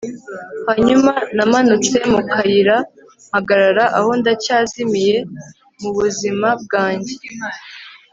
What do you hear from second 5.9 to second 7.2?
buzima bwanjye